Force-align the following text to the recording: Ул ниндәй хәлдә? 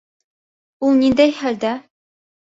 Ул 0.87 0.95
ниндәй 1.01 1.33
хәлдә? 1.41 1.75